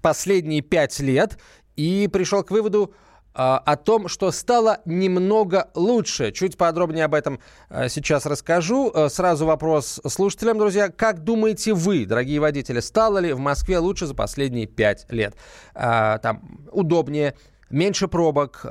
последние 0.00 0.62
пять 0.62 0.98
лет 0.98 1.38
и 1.76 2.08
пришел 2.10 2.42
к 2.42 2.50
выводу, 2.50 2.94
а, 3.34 3.58
о 3.58 3.76
том, 3.76 4.08
что 4.08 4.30
стало 4.30 4.80
немного 4.84 5.70
лучше. 5.74 6.32
Чуть 6.32 6.58
подробнее 6.58 7.06
об 7.06 7.14
этом 7.14 7.40
а, 7.70 7.88
сейчас 7.88 8.26
расскажу. 8.26 8.90
А, 8.94 9.08
сразу 9.08 9.46
вопрос 9.46 10.00
слушателям, 10.06 10.58
друзья. 10.58 10.88
Как 10.88 11.24
думаете 11.24 11.72
вы, 11.72 12.04
дорогие 12.04 12.40
водители, 12.40 12.80
стало 12.80 13.18
ли 13.18 13.32
в 13.32 13.38
Москве 13.38 13.78
лучше 13.78 14.06
за 14.06 14.14
последние 14.14 14.66
пять 14.66 15.06
лет? 15.10 15.34
Там 15.74 16.66
удобнее, 16.70 17.34
меньше 17.72 18.06
пробок, 18.06 18.64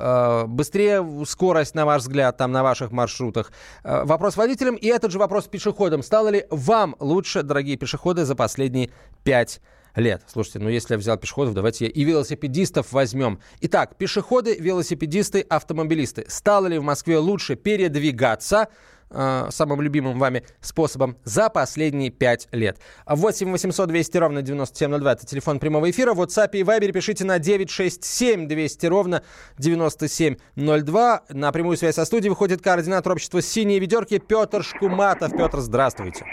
быстрее 0.46 1.06
скорость, 1.26 1.74
на 1.74 1.84
ваш 1.84 2.02
взгляд, 2.02 2.36
там 2.36 2.52
на 2.52 2.62
ваших 2.62 2.92
маршрутах. 2.92 3.52
Вопрос 3.84 4.36
водителям 4.36 4.76
и 4.76 4.86
этот 4.86 5.12
же 5.12 5.18
вопрос 5.18 5.48
пешеходам. 5.48 6.02
Стало 6.02 6.28
ли 6.28 6.46
вам 6.50 6.96
лучше, 7.00 7.42
дорогие 7.42 7.76
пешеходы, 7.76 8.24
за 8.24 8.34
последние 8.34 8.90
пять 9.24 9.60
лет? 9.94 10.22
Слушайте, 10.26 10.60
ну 10.60 10.70
если 10.70 10.94
я 10.94 10.98
взял 10.98 11.18
пешеходов, 11.18 11.52
давайте 11.52 11.86
и 11.86 12.04
велосипедистов 12.04 12.92
возьмем. 12.92 13.40
Итак, 13.60 13.96
пешеходы, 13.96 14.56
велосипедисты, 14.58 15.40
автомобилисты. 15.40 16.24
Стало 16.28 16.68
ли 16.68 16.78
в 16.78 16.82
Москве 16.82 17.18
лучше 17.18 17.56
передвигаться? 17.56 18.68
Э, 19.12 19.46
самым 19.50 19.80
любимым 19.80 20.18
вами 20.18 20.44
способом 20.60 21.16
за 21.24 21.48
последние 21.48 22.10
пять 22.10 22.48
лет. 22.52 22.78
8 23.06 23.50
800 23.50 23.88
200 23.88 24.16
ровно 24.18 24.42
9702 24.42 25.12
это 25.12 25.26
телефон 25.26 25.58
прямого 25.58 25.90
эфира. 25.90 26.14
В 26.14 26.20
WhatsApp 26.20 26.50
и 26.52 26.62
Viber 26.62 26.92
пишите 26.92 27.24
на 27.24 27.38
967 27.38 28.48
200 28.48 28.86
ровно 28.86 29.22
9702. 29.58 31.22
На 31.30 31.52
прямую 31.52 31.76
связь 31.76 31.96
со 31.96 32.04
студией 32.04 32.30
выходит 32.30 32.62
координатор 32.62 33.12
общества 33.12 33.42
«Синие 33.42 33.78
ведерки» 33.78 34.18
Петр 34.18 34.62
Шкуматов. 34.62 35.32
Петр, 35.32 35.60
здравствуйте. 35.60 36.24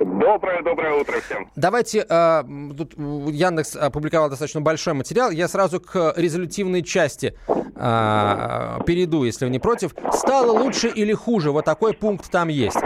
Доброе, 0.00 0.62
доброе 0.62 0.94
утро 0.94 1.20
всем. 1.20 1.50
Давайте, 1.56 2.04
э, 2.08 2.44
тут 2.76 2.94
Яндекс 2.96 3.76
опубликовал 3.76 4.28
достаточно 4.28 4.60
большой 4.60 4.94
материал. 4.94 5.30
Я 5.30 5.48
сразу 5.48 5.80
к 5.80 6.14
резолютивной 6.16 6.82
части 6.82 7.36
э, 7.78 8.78
перейду, 8.86 9.24
если 9.24 9.44
вы 9.44 9.50
не 9.50 9.58
против. 9.58 9.94
Стало 10.12 10.52
лучше 10.52 10.88
или 10.88 11.12
хуже? 11.12 11.50
Вот 11.50 11.64
такой 11.64 11.94
пункт 11.94 12.30
там 12.30 12.48
есть. 12.48 12.78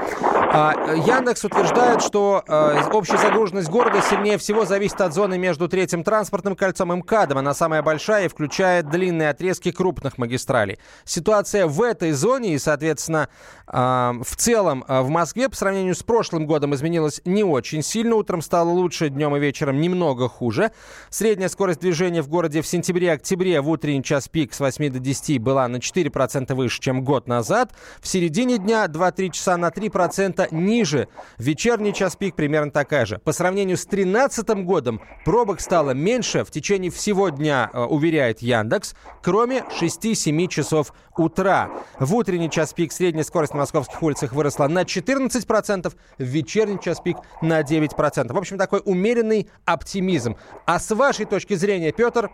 А, 0.55 0.75
Яндекс 0.95 1.47
утверждает, 1.47 2.03
что 2.03 2.45
э, 2.47 2.83
общая 2.93 3.17
загруженность 3.17 3.71
города 3.71 4.03
сильнее 4.03 4.37
всего 4.37 4.67
зависит 4.67 5.01
от 5.01 5.15
зоны 5.15 5.39
между 5.39 5.67
третьим 5.67 6.05
транспортным 6.05 6.57
кольцом 6.57 6.93
и 6.93 6.97
МКАДом. 6.97 7.39
Она 7.39 7.55
самая 7.55 7.81
большая 7.83 8.27
и 8.27 8.29
включает 8.29 8.91
длинные 8.91 9.31
отрезки 9.31 9.71
крупных 9.71 10.19
магистралей. 10.19 10.79
Ситуация 11.07 11.67
в 11.67 11.81
этой 11.81 12.13
зоне 12.13 12.55
и, 12.55 12.59
соответственно, 12.59 13.31
э, 13.67 13.73
в 13.73 14.37
целом 14.37 14.85
э, 14.87 15.01
в 15.01 15.09
Москве 15.09 15.49
по 15.49 15.57
сравнению 15.57 15.95
с 15.95 16.03
прошлым 16.03 16.47
годом 16.47 16.75
изменилась 16.75 17.23
не 17.25 17.45
очень 17.45 17.83
сильно. 17.83 18.17
Утром 18.17 18.43
стало 18.43 18.69
лучше, 18.69 19.09
днем 19.09 19.35
и 19.35 19.41
вечером 19.41 19.81
немного 19.81 20.29
хуже. 20.29 20.73
Средняя 21.09 21.49
скорость 21.49 21.81
движения 21.81 22.21
в 22.21 22.29
городе 22.29 22.61
в 22.61 22.67
сентябре-октябре 22.67 23.63
в 23.63 23.71
утренний 23.71 24.05
час 24.05 24.29
пик 24.29 24.53
с 24.53 24.61
8 24.61 24.82
до 24.89 24.99
10 24.99 25.39
была 25.41 25.69
на 25.69 25.77
4% 25.77 26.55
выше, 26.55 26.81
чем 26.81 27.05
год 27.05 27.27
назад. 27.27 27.73
В 28.01 28.09
середине 28.09 28.59
дня 28.59 28.87
2-3 28.87 29.31
часа 29.31 29.57
на 29.57 29.69
3% 29.69 30.49
ниже. 30.51 31.09
Вечерний 31.39 31.93
час 31.93 32.17
пик 32.17 32.35
примерно 32.35 32.71
такая 32.71 33.07
же. 33.07 33.19
По 33.19 33.33
сравнению 33.33 33.77
с 33.77 33.85
2013 33.87 34.65
годом 34.65 35.01
пробок 35.25 35.61
стало 35.61 35.91
меньше 35.91 36.45
в 36.45 36.51
течение 36.51 36.91
всего 36.91 37.29
дня, 37.29 37.71
э, 37.73 37.81
уверяет 37.81 38.41
Яндекс, 38.41 38.95
кроме 39.23 39.65
6-7 39.79 40.49
часов 40.49 40.93
утра. 41.17 41.71
В 41.99 42.15
утренний 42.15 42.51
час 42.51 42.73
пик 42.73 42.93
средняя 42.93 43.25
скорость 43.25 43.53
на 43.53 43.61
московских 43.61 44.03
улицах 44.03 44.33
выросла 44.33 44.69
на 44.69 44.85
14%, 44.85 45.95
в 46.19 46.23
вечерний 46.23 46.81
час 46.81 47.01
пик 47.01 47.17
на 47.41 47.62
9%. 47.62 48.33
В 48.33 48.39
общем, 48.39 48.59
такой 48.59 48.83
умеренный 48.85 49.49
оптимизм. 49.65 50.37
А 50.67 50.79
с 50.79 50.95
вашей 50.95 51.27
точки 51.27 51.55
зрения, 51.55 51.93
Петр, 51.93 52.31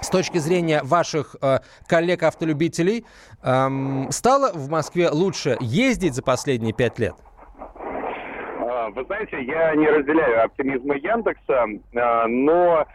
с 0.00 0.08
точки 0.08 0.38
зрения 0.38 0.80
ваших 0.82 1.36
э, 1.40 1.58
коллег-автолюбителей, 1.86 3.04
эм, 3.42 4.08
стало 4.10 4.52
в 4.52 4.68
Москве 4.68 5.10
лучше 5.10 5.56
ездить 5.60 6.14
за 6.14 6.22
последние 6.22 6.72
пять 6.72 6.98
лет? 6.98 7.14
Вы 8.94 9.04
знаете, 9.04 9.42
я 9.42 9.74
не 9.74 9.88
разделяю 9.88 10.44
оптимизма 10.44 10.96
Яндекса, 10.96 11.66
а, 11.94 12.26
но, 12.26 12.86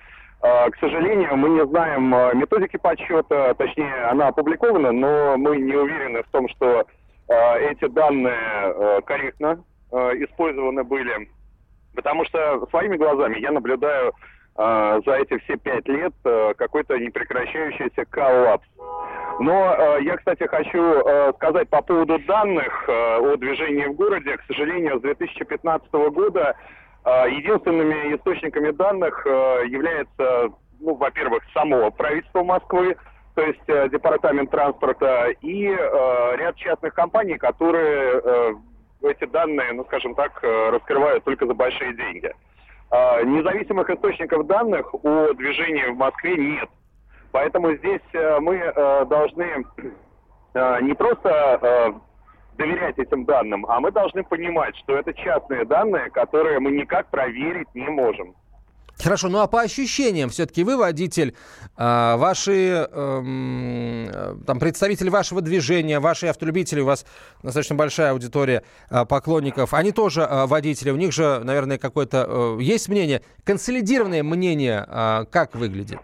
а, 0.41 0.69
к 0.69 0.77
сожалению, 0.77 1.35
мы 1.37 1.49
не 1.49 1.65
знаем 1.67 2.13
а, 2.13 2.33
методики 2.33 2.77
подсчета, 2.77 3.53
точнее, 3.53 4.05
она 4.05 4.27
опубликована, 4.27 4.91
но 4.91 5.37
мы 5.37 5.57
не 5.57 5.75
уверены 5.75 6.23
в 6.23 6.27
том, 6.29 6.47
что 6.49 6.85
эти 7.29 7.87
данные 7.87 9.01
корректно 9.05 9.63
использованы 9.91 10.83
были. 10.83 11.29
Потому 11.95 12.25
что 12.25 12.67
своими 12.67 12.97
глазами 12.97 13.39
я 13.39 13.51
наблюдаю 13.51 14.13
за 14.55 15.11
эти 15.19 15.37
все 15.39 15.57
пять 15.57 15.87
лет 15.87 16.13
какой-то 16.57 16.97
непрекращающийся 16.99 18.05
коллапс. 18.05 18.67
Но 19.39 19.75
э, 19.75 20.03
я, 20.03 20.17
кстати, 20.17 20.43
хочу 20.47 20.79
э, 20.79 21.33
сказать 21.35 21.69
по 21.69 21.81
поводу 21.81 22.19
данных 22.19 22.87
э, 22.87 23.17
о 23.17 23.35
движении 23.37 23.85
в 23.85 23.95
городе. 23.95 24.37
К 24.37 24.43
сожалению, 24.47 24.99
с 24.99 25.01
2015 25.01 25.91
года 25.91 26.55
э, 27.03 27.09
единственными 27.31 28.15
источниками 28.15 28.71
данных 28.71 29.25
э, 29.25 29.63
является, 29.67 30.49
ну, 30.79 30.95
во-первых, 30.95 31.43
само 31.53 31.89
правительство 31.91 32.43
Москвы, 32.43 32.95
то 33.35 33.41
есть 33.41 33.67
э, 33.67 33.89
департамент 33.89 34.51
транспорта 34.51 35.29
и 35.41 35.67
э, 35.67 36.35
ряд 36.37 36.55
частных 36.55 36.93
компаний, 36.93 37.37
которые 37.37 38.21
э, 38.23 38.53
эти 39.01 39.25
данные, 39.25 39.73
ну, 39.73 39.83
скажем 39.85 40.13
так, 40.13 40.43
э, 40.43 40.69
раскрывают 40.69 41.23
только 41.23 41.47
за 41.47 41.53
большие 41.55 41.93
деньги. 41.95 42.31
Э, 42.93 43.23
независимых 43.23 43.89
источников 43.89 44.45
данных 44.45 44.93
о 44.93 45.33
движении 45.33 45.85
в 45.85 45.97
Москве 45.97 46.37
нет. 46.37 46.69
Поэтому 47.31 47.73
здесь 47.77 48.01
э, 48.13 48.39
мы 48.39 48.57
э, 48.57 49.05
должны 49.05 49.65
э, 50.53 50.81
не 50.81 50.93
просто 50.93 51.95
доверять 52.55 52.99
этим 52.99 53.25
данным, 53.25 53.65
а 53.67 53.79
мы 53.79 53.91
должны 53.91 54.23
понимать, 54.23 54.75
что 54.77 54.95
это 54.95 55.11
частные 55.15 55.65
данные, 55.65 56.11
которые 56.11 56.59
мы 56.59 56.69
никак 56.69 57.07
проверить 57.07 57.73
не 57.73 57.89
можем. 57.89 58.35
Хорошо, 59.03 59.27
ну 59.29 59.39
а 59.39 59.47
по 59.47 59.61
ощущениям, 59.61 60.29
все-таки 60.29 60.63
вы 60.63 60.77
водитель, 60.77 61.35
ваши 61.77 62.87
эм, 62.89 64.09
там 64.45 64.59
представители 64.59 65.09
вашего 65.09 65.41
движения, 65.41 65.99
ваши 65.99 66.27
автолюбители, 66.27 66.79
у 66.79 66.85
вас 66.85 67.05
достаточно 67.43 67.75
большая 67.75 68.11
аудитория 68.11 68.63
поклонников, 69.09 69.73
они 69.73 69.91
тоже 69.91 70.27
водители, 70.45 70.91
у 70.91 70.95
них 70.95 71.11
же, 71.11 71.41
наверное, 71.43 71.77
какое-то 71.77 72.57
есть 72.59 72.87
мнение, 72.87 73.21
консолидированное 73.43 74.23
мнение, 74.23 74.85
как 75.31 75.55
выглядит? 75.55 75.99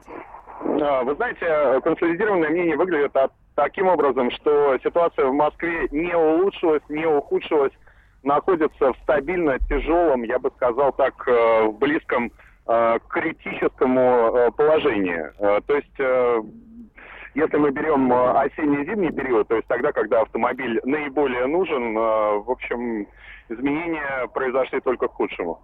А, 0.62 1.03
вы 1.03 1.15
знаете, 1.15 1.82
консолидированное 1.82 2.50
мнение 2.50 2.75
выглядит 2.75 3.15
таким 3.56 3.88
образом, 3.88 4.32
что 4.32 4.77
ситуация 4.84 5.25
в 5.25 5.34
Москве 5.34 5.88
не 5.91 6.15
улучшилась, 6.15 6.82
не 6.89 7.06
ухудшилась, 7.06 7.74
находится 8.24 8.94
в 8.94 8.98
стабильно 9.03 9.60
тяжелом, 9.70 10.24
я 10.24 10.39
бы 10.39 10.51
сказал 10.56 10.94
так, 10.94 11.13
э, 11.27 11.63
в 11.65 11.77
близком 11.77 12.27
э, 12.27 12.29
критическому 13.09 14.01
э, 14.01 14.51
положению. 14.51 15.33
То 15.39 15.75
есть, 15.75 16.45
если 17.33 17.57
мы 17.57 17.71
берем 17.71 18.11
осенне-зимний 18.11 19.11
период, 19.11 19.47
то 19.47 19.55
есть 19.55 19.67
тогда, 19.67 19.91
когда 19.91 20.21
автомобиль 20.21 20.79
наиболее 20.83 21.47
нужен, 21.47 21.95
в 21.95 22.51
общем, 22.51 23.07
изменения 23.49 24.27
произошли 24.33 24.79
только 24.81 25.07
к 25.07 25.13
худшему. 25.13 25.59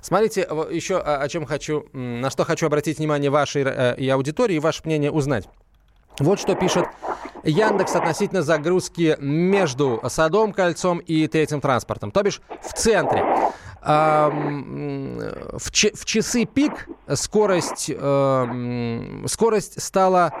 Смотрите, 0.00 0.48
еще 0.70 0.98
о 0.98 1.28
чем 1.28 1.44
хочу, 1.44 1.84
на 1.92 2.30
что 2.30 2.44
хочу 2.44 2.66
обратить 2.66 2.98
внимание 2.98 3.30
вашей 3.30 3.64
э, 3.64 3.96
и 3.96 4.08
аудитории, 4.08 4.56
и 4.56 4.58
ваше 4.58 4.82
мнение 4.84 5.10
узнать. 5.10 5.48
Вот 6.18 6.40
что 6.40 6.54
пишет 6.56 6.86
Яндекс 7.44 7.94
относительно 7.94 8.42
загрузки 8.42 9.16
между 9.20 10.00
Садом 10.08 10.52
кольцом 10.52 10.98
и 10.98 11.28
третьим 11.28 11.60
транспортом, 11.60 12.10
то 12.10 12.22
бишь 12.22 12.40
в 12.60 12.72
центре. 12.72 13.24
В, 13.80 15.70
часы 15.70 16.44
пик 16.44 16.88
скорость, 17.14 17.90
скорость 19.26 19.82
стала 19.82 20.32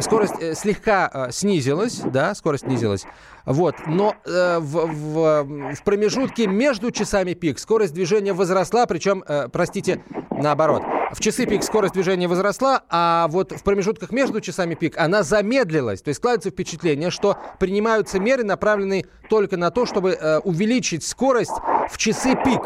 скорость 0.00 0.34
э, 0.40 0.54
слегка 0.54 1.10
э, 1.12 1.32
снизилась, 1.32 2.00
да, 2.04 2.34
скорость 2.34 2.64
снизилась, 2.64 3.04
вот, 3.44 3.74
но 3.86 4.14
э, 4.24 4.58
в, 4.58 4.86
в, 4.86 5.74
в 5.74 5.82
промежутке 5.84 6.46
между 6.46 6.90
часами 6.90 7.34
пик 7.34 7.58
скорость 7.58 7.92
движения 7.92 8.32
возросла, 8.32 8.86
причем, 8.86 9.24
э, 9.26 9.48
простите, 9.52 10.02
наоборот, 10.30 10.82
в 11.12 11.20
часы 11.20 11.46
пик 11.46 11.62
скорость 11.62 11.94
движения 11.94 12.28
возросла, 12.28 12.84
а 12.88 13.28
вот 13.28 13.52
в 13.52 13.62
промежутках 13.62 14.12
между 14.12 14.40
часами 14.40 14.74
пик 14.74 14.96
она 14.96 15.22
замедлилась, 15.22 16.02
то 16.02 16.08
есть 16.08 16.18
складывается 16.18 16.50
впечатление, 16.50 17.10
что 17.10 17.36
принимаются 17.58 18.18
меры, 18.18 18.44
направленные 18.44 19.06
только 19.28 19.56
на 19.56 19.70
то, 19.70 19.84
чтобы 19.84 20.12
э, 20.12 20.38
увеличить 20.38 21.04
скорость 21.04 21.52
в 21.90 21.98
часы 21.98 22.34
пик, 22.44 22.62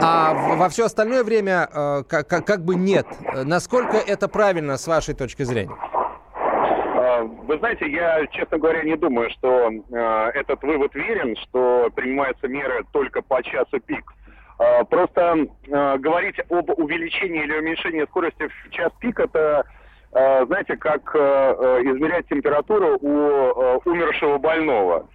а 0.00 0.54
во 0.56 0.68
все 0.68 0.86
остальное 0.86 1.24
время 1.24 1.68
э, 1.72 2.04
как, 2.08 2.28
как 2.28 2.64
бы 2.64 2.76
нет. 2.76 3.06
Насколько 3.34 3.96
это 3.96 4.28
правильно 4.28 4.76
с 4.76 4.86
вашей 4.86 5.14
точки 5.14 5.42
зрения? 5.42 5.74
Вы 7.22 7.58
знаете, 7.58 7.90
я, 7.90 8.26
честно 8.28 8.58
говоря, 8.58 8.82
не 8.82 8.96
думаю, 8.96 9.30
что 9.30 9.70
э, 9.70 10.30
этот 10.34 10.62
вывод 10.62 10.94
верен, 10.94 11.36
что 11.36 11.90
принимаются 11.94 12.48
меры 12.48 12.84
только 12.92 13.22
по 13.22 13.42
часу 13.42 13.80
пик. 13.80 14.12
Э, 14.58 14.84
просто 14.84 15.46
э, 15.66 15.98
говорить 15.98 16.38
об 16.50 16.70
увеличении 16.78 17.42
или 17.42 17.58
уменьшении 17.58 18.04
скорости 18.04 18.48
в 18.48 18.70
час 18.70 18.92
пик 19.00 19.20
это 19.20 19.64
знаете, 20.10 20.74
как 20.78 21.14
измерять 21.14 22.26
температуру 22.28 22.96
у 22.96 23.82
умершего 23.84 24.38
больного. 24.38 25.06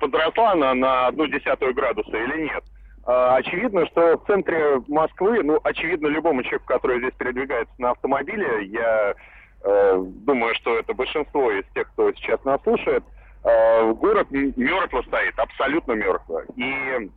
Подросла 0.00 0.52
она 0.52 0.72
на 0.72 1.08
одну 1.08 1.26
десятую 1.26 1.74
градуса 1.74 2.16
или 2.16 2.44
нет? 2.44 2.64
Очевидно, 3.04 3.84
что 3.88 4.16
в 4.16 4.26
центре 4.26 4.80
Москвы, 4.88 5.42
ну, 5.42 5.60
очевидно, 5.62 6.06
любому 6.06 6.42
человеку, 6.42 6.64
который 6.68 7.00
здесь 7.00 7.12
передвигается 7.18 7.74
на 7.76 7.90
автомобиле, 7.90 8.64
я 8.68 9.14
думаю, 9.62 10.54
что 10.56 10.78
это 10.78 10.94
большинство 10.94 11.50
из 11.50 11.64
тех, 11.74 11.88
кто 11.92 12.12
сейчас 12.12 12.42
нас 12.44 12.62
слушает, 12.62 13.04
э, 13.44 13.92
город 13.92 14.28
мертво 14.30 15.02
стоит, 15.02 15.38
абсолютно 15.38 15.92
мертво. 15.92 16.42
И 16.56 17.10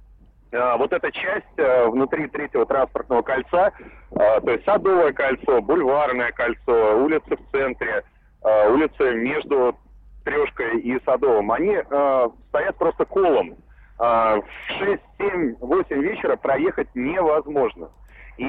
э, 0.52 0.78
вот 0.78 0.92
эта 0.92 1.12
часть 1.12 1.58
внутри 1.58 2.28
третьего 2.28 2.66
транспортного 2.66 3.22
кольца, 3.22 3.72
то 4.14 4.52
есть 4.52 4.66
Садовое 4.66 5.14
кольцо, 5.14 5.62
Бульварное 5.62 6.32
кольцо, 6.32 6.98
улицы 7.04 7.36
в 7.36 7.52
центре, 7.52 8.04
улицы 8.44 9.16
между 9.16 9.78
Трешкой 10.24 10.80
и 10.82 11.02
Садовым, 11.04 11.52
они 11.52 11.78
стоят 12.50 12.76
просто 12.78 13.06
колом. 13.06 13.56
В 13.98 14.44
6, 14.80 15.02
7, 15.18 15.56
8 15.60 16.02
вечера 16.02 16.36
проехать 16.36 16.90
невозможно. 16.94 17.90
И 18.38 18.46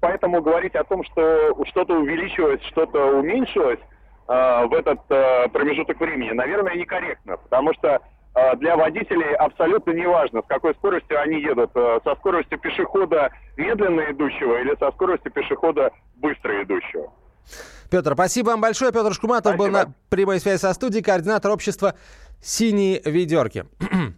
Поэтому 0.00 0.40
говорить 0.42 0.74
о 0.74 0.84
том, 0.84 1.02
что 1.04 1.64
что-то 1.66 1.94
увеличилось, 1.94 2.62
что-то 2.70 3.18
уменьшилось 3.18 3.80
э, 4.28 4.66
в 4.66 4.72
этот 4.72 5.00
э, 5.08 5.48
промежуток 5.48 5.98
времени, 6.00 6.30
наверное, 6.30 6.76
некорректно, 6.76 7.36
потому 7.36 7.74
что 7.74 8.00
э, 8.34 8.56
для 8.56 8.76
водителей 8.76 9.34
абсолютно 9.34 9.90
не 9.90 10.06
важно, 10.06 10.42
с 10.42 10.46
какой 10.46 10.74
скоростью 10.74 11.20
они 11.20 11.40
едут, 11.40 11.72
э, 11.74 11.98
со 12.04 12.14
скоростью 12.14 12.58
пешехода 12.58 13.30
медленно 13.56 14.02
идущего 14.12 14.60
или 14.60 14.76
со 14.78 14.92
скоростью 14.92 15.32
пешехода 15.32 15.90
быстро 16.16 16.62
идущего. 16.62 17.12
Петр, 17.90 18.12
спасибо 18.12 18.50
вам 18.50 18.60
большое. 18.60 18.92
Петр 18.92 19.12
Шкуматов 19.14 19.54
спасибо. 19.54 19.64
был 19.64 19.72
на 19.72 19.94
прямой 20.10 20.38
связи 20.38 20.60
со 20.60 20.72
студией, 20.74 21.02
координатор 21.02 21.50
общества 21.50 21.94
«Синие 22.40 23.00
ведерки». 23.04 23.64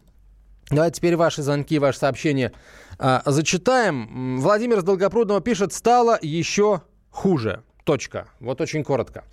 Давайте 0.71 0.99
теперь 0.99 1.17
ваши 1.17 1.43
звонки, 1.43 1.81
ваши 1.81 1.99
сообщения 1.99 2.53
а, 2.99 3.23
зачитаем. 3.25 4.39
Владимир 4.39 4.79
из 4.79 4.85
Долгопрудного 4.85 5.41
пишет, 5.41 5.73
стало 5.73 6.17
еще 6.23 6.83
хуже. 7.11 7.65
Точка. 7.85 8.29
Вот 8.39 8.61
очень 8.61 8.85
коротко. 8.85 9.25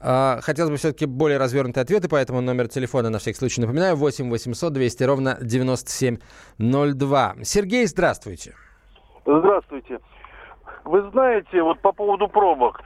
А, 0.00 0.38
хотелось 0.40 0.70
бы 0.70 0.78
все-таки 0.78 1.04
более 1.04 1.36
развернутые 1.36 1.82
ответы, 1.82 2.08
поэтому 2.08 2.40
номер 2.40 2.68
телефона 2.68 3.10
на 3.10 3.18
всякий 3.18 3.36
случай 3.38 3.60
напоминаю. 3.60 3.94
8 3.94 4.30
800 4.30 4.72
200 4.72 5.02
ровно 5.02 5.36
9702. 5.42 7.36
Сергей, 7.42 7.84
здравствуйте. 7.84 8.54
Здравствуйте. 9.26 9.98
Вы 10.84 11.10
знаете, 11.10 11.62
вот 11.62 11.78
по 11.82 11.92
поводу 11.92 12.26
пробок. 12.26 12.80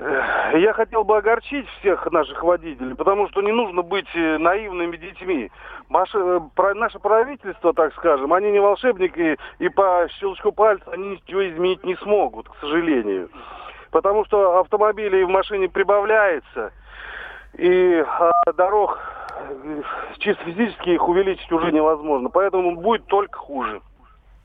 Я 0.00 0.72
хотел 0.74 1.02
бы 1.02 1.16
огорчить 1.16 1.66
всех 1.80 2.06
наших 2.12 2.44
водителей, 2.44 2.94
потому 2.94 3.28
что 3.28 3.42
не 3.42 3.50
нужно 3.50 3.82
быть 3.82 4.06
э, 4.14 4.38
наивными 4.38 4.96
детьми. 4.96 5.50
Наше, 5.90 6.18
э, 6.18 6.74
наше 6.74 7.00
правительство, 7.00 7.72
так 7.72 7.92
скажем, 7.94 8.32
они 8.32 8.52
не 8.52 8.60
волшебники, 8.60 9.36
и 9.58 9.68
по 9.68 10.06
щелчку 10.20 10.52
пальца 10.52 10.84
они 10.92 11.10
ничего 11.10 11.48
изменить 11.48 11.82
не 11.82 11.96
смогут, 11.96 12.48
к 12.48 12.54
сожалению. 12.60 13.28
Потому 13.90 14.24
что 14.24 14.60
автомобилей 14.60 15.24
в 15.24 15.30
машине 15.30 15.68
прибавляется, 15.68 16.72
и 17.54 18.04
а, 18.06 18.52
дорог 18.52 19.00
э, 19.40 19.82
чисто 20.18 20.44
физически 20.44 20.90
их 20.90 21.08
увеличить 21.08 21.50
уже 21.50 21.72
невозможно. 21.72 22.28
Поэтому 22.28 22.76
будет 22.76 23.04
только 23.06 23.36
хуже. 23.36 23.80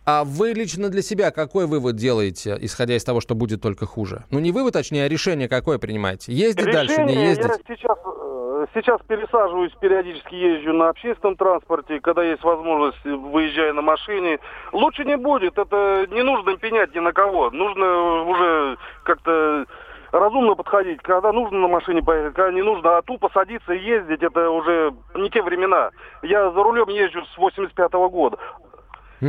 А 0.05 0.23
вы 0.25 0.51
лично 0.51 0.89
для 0.89 1.01
себя 1.01 1.31
какой 1.31 1.65
вывод 1.65 1.95
делаете, 1.95 2.57
исходя 2.59 2.95
из 2.95 3.05
того, 3.05 3.21
что 3.21 3.35
будет 3.35 3.61
только 3.61 3.85
хуже? 3.85 4.25
Ну, 4.31 4.39
не 4.39 4.51
вывод, 4.51 4.73
точнее, 4.73 5.05
а 5.05 5.07
решение 5.07 5.47
какое 5.47 5.77
принимаете? 5.79 6.33
Ездить 6.33 6.65
решение, 6.65 6.87
дальше, 6.87 7.03
не 7.03 7.15
ездить? 7.15 7.45
Я 7.45 7.75
сейчас, 7.75 7.97
э, 8.05 8.65
сейчас 8.73 9.01
пересаживаюсь, 9.07 9.71
периодически 9.79 10.35
езжу 10.35 10.73
на 10.73 10.89
общественном 10.89 11.37
транспорте, 11.37 12.01
когда 12.01 12.21
есть 12.21 12.43
возможность, 12.43 13.01
выезжая 13.05 13.71
на 13.71 13.81
машине. 13.81 14.39
Лучше 14.73 15.05
не 15.05 15.15
будет, 15.15 15.57
это 15.57 16.05
не 16.11 16.21
нужно 16.21 16.57
пенять 16.57 16.93
ни 16.93 16.99
на 16.99 17.13
кого. 17.13 17.49
Нужно 17.51 18.23
уже 18.23 18.77
как-то 19.03 19.65
разумно 20.11 20.55
подходить, 20.55 21.01
когда 21.01 21.31
нужно 21.31 21.59
на 21.59 21.67
машине 21.69 22.03
поехать, 22.03 22.35
когда 22.35 22.51
не 22.51 22.61
нужно, 22.61 22.97
а 22.97 23.01
тупо 23.01 23.29
садиться 23.33 23.73
и 23.73 23.83
ездить, 23.83 24.21
это 24.21 24.49
уже 24.49 24.93
не 25.15 25.29
те 25.29 25.41
времена. 25.41 25.91
Я 26.21 26.51
за 26.51 26.61
рулем 26.61 26.89
езжу 26.89 27.25
с 27.25 27.37
85 27.37 27.93
-го 27.93 28.09
года. 28.09 28.37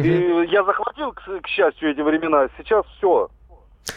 И 0.02 0.46
я 0.50 0.64
захватил, 0.64 1.12
к, 1.12 1.22
к 1.42 1.46
счастью, 1.46 1.90
эти 1.90 2.00
времена. 2.00 2.48
Сейчас 2.58 2.84
все. 2.98 3.28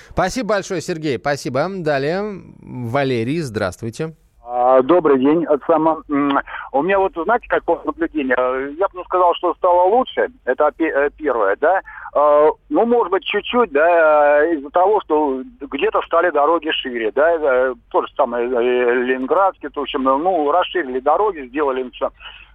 Спасибо 0.10 0.49
большое, 0.49 0.81
Сергей. 0.81 1.17
Спасибо. 1.17 1.67
Далее 1.69 2.41
Валерий, 2.62 3.39
здравствуйте. 3.39 4.15
А, 4.49 4.81
добрый 4.81 5.19
день. 5.19 5.45
Само, 5.65 6.01
у 6.07 6.81
меня 6.81 6.99
вот, 6.99 7.13
знаете, 7.15 7.45
какое 7.49 7.79
наблюдение? 7.83 8.36
Я 8.77 8.88
бы 8.88 8.97
не 8.97 9.03
сказал, 9.03 9.33
что 9.36 9.53
стало 9.55 9.89
лучше. 9.89 10.29
Это 10.45 10.71
э, 10.79 11.10
первое, 11.17 11.57
да. 11.60 11.81
А, 12.13 12.49
ну, 12.69 12.86
может 12.86 13.12
быть, 13.12 13.25
чуть-чуть, 13.25 13.71
да, 13.71 14.45
из-за 14.53 14.69
того, 14.69 15.01
что 15.01 15.41
где-то 15.60 16.01
стали 16.03 16.29
дороги 16.31 16.69
шире, 16.71 17.12
да. 17.12 17.31
Э, 17.33 17.73
то 17.91 18.01
же 18.01 18.13
самое 18.15 18.47
э, 18.47 19.03
Ленинградский, 19.03 19.69
то, 19.69 19.81
в 19.81 19.83
общем, 19.83 20.03
ну, 20.03 20.51
расширили 20.51 20.99
дороги, 20.99 21.47
сделали 21.47 21.89
все 21.91 22.10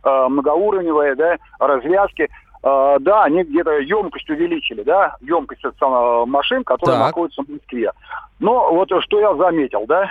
многоуровневые, 0.04 1.14
да, 1.14 1.36
развязки. 1.60 2.28
Uh, 2.64 3.00
да, 3.00 3.24
они 3.24 3.42
где-то 3.42 3.78
емкость 3.78 4.30
увеличили, 4.30 4.84
да, 4.84 5.16
емкость 5.20 5.62
самых 5.80 6.28
машин, 6.28 6.62
которые 6.62 6.96
так. 6.96 7.06
находятся 7.08 7.42
в 7.42 7.48
Москве. 7.48 7.90
Но 8.38 8.72
вот 8.72 8.88
что 9.00 9.18
я 9.18 9.34
заметил, 9.34 9.84
да, 9.88 10.08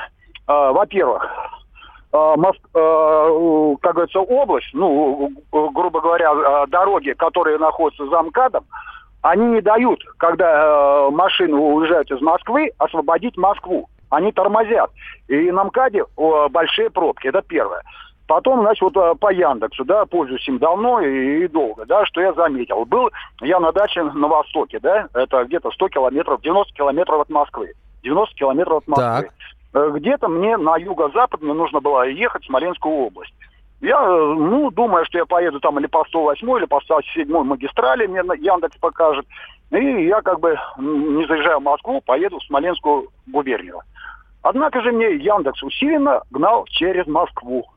uh, 0.49 0.73
во-первых, 0.73 1.25
uh, 2.11 2.35
Моск... 2.35 2.59
как 3.81 3.93
говорится, 3.93 4.19
область, 4.19 4.67
ну, 4.73 5.31
грубо 5.49 6.01
говоря, 6.01 6.65
дороги, 6.67 7.11
которые 7.13 7.57
находятся 7.57 8.05
за 8.07 8.21
МКАДом, 8.21 8.65
они 9.21 9.45
не 9.45 9.61
дают, 9.61 10.03
когда 10.17 11.09
машины 11.09 11.55
уезжают 11.55 12.11
из 12.11 12.19
Москвы, 12.19 12.71
освободить 12.79 13.37
Москву. 13.37 13.87
Они 14.09 14.33
тормозят. 14.33 14.91
И 15.29 15.51
на 15.51 15.63
МКАДе 15.63 16.03
большие 16.49 16.89
пробки, 16.89 17.27
это 17.27 17.41
первое. 17.43 17.81
Потом, 18.31 18.61
значит, 18.61 18.81
вот 18.81 18.95
э, 18.95 19.13
по 19.19 19.29
Яндексу, 19.29 19.83
да, 19.83 20.05
пользуюсь 20.05 20.47
им 20.47 20.57
давно 20.57 21.01
и, 21.01 21.43
и 21.43 21.47
долго, 21.49 21.85
да, 21.85 22.05
что 22.05 22.21
я 22.21 22.31
заметил. 22.31 22.85
Был 22.85 23.09
я 23.41 23.59
на 23.59 23.73
даче 23.73 24.03
на 24.03 24.27
востоке, 24.29 24.79
да, 24.79 25.09
это 25.13 25.43
где-то 25.43 25.69
100 25.69 25.89
километров, 25.89 26.39
90 26.39 26.73
километров 26.73 27.19
от 27.19 27.29
Москвы. 27.29 27.73
90 28.03 28.33
километров 28.35 28.77
от 28.77 28.87
Москвы. 28.87 29.29
Так. 29.73 29.83
Э, 29.83 29.91
где-то 29.97 30.29
мне 30.29 30.55
на 30.55 30.77
юго-запад 30.77 31.41
мне 31.41 31.51
нужно 31.51 31.81
было 31.81 32.07
ехать 32.07 32.43
в 32.43 32.45
Смоленскую 32.45 32.95
область. 33.07 33.33
Я, 33.81 34.01
э, 34.01 34.33
ну, 34.37 34.71
думаю, 34.71 35.03
что 35.07 35.17
я 35.17 35.25
поеду 35.25 35.59
там 35.59 35.77
или 35.79 35.87
по 35.87 36.05
108 36.05 36.57
или 36.57 36.65
по 36.67 36.79
107 36.79 37.27
магистрали, 37.43 38.07
мне 38.07 38.21
Яндекс 38.39 38.77
покажет. 38.77 39.25
И 39.71 40.05
я 40.05 40.21
как 40.21 40.39
бы, 40.39 40.57
не 40.77 41.27
заезжая 41.27 41.57
в 41.57 41.63
Москву, 41.63 41.99
поеду 41.99 42.39
в 42.39 42.45
Смоленскую 42.45 43.09
губернию. 43.27 43.81
Однако 44.41 44.81
же 44.81 44.93
мне 44.93 45.17
Яндекс 45.17 45.61
усиленно 45.63 46.21
гнал 46.31 46.63
через 46.69 47.05
Москву. 47.07 47.67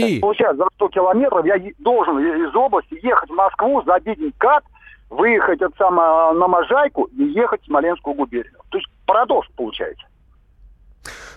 И? 0.00 0.20
Получается, 0.20 0.64
за 0.64 0.68
100 0.74 0.88
километров 0.88 1.44
я 1.46 1.56
должен 1.78 2.18
из 2.18 2.54
области 2.54 2.98
ехать 3.02 3.30
в 3.30 3.34
Москву, 3.34 3.82
забить 3.84 4.18
КАТ, 4.38 4.64
выехать 5.10 5.60
от 5.62 5.74
сама 5.76 6.32
на 6.32 6.48
Можайку 6.48 7.04
и 7.04 7.24
ехать 7.24 7.62
в 7.62 7.66
Смоленскую 7.66 8.14
губернию. 8.14 8.60
То 8.70 8.78
есть 8.78 8.88
парадокс 9.06 9.48
получается. 9.56 10.06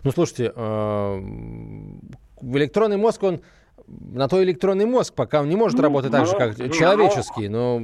Ну, 0.03 0.11
слушайте, 0.11 0.51
э, 0.55 1.19
электронный 2.41 2.97
мозг, 2.97 3.23
он 3.23 3.41
на 3.87 4.27
то 4.27 4.43
электронный 4.43 4.85
мозг, 4.85 5.13
пока 5.13 5.41
он 5.41 5.49
не 5.49 5.55
может 5.55 5.77
ну, 5.77 5.83
работать 5.83 6.11
так 6.11 6.25
же, 6.25 6.33
ну, 6.33 6.39
как 6.39 6.57
ну, 6.57 6.69
человеческий, 6.69 7.47
но 7.47 7.81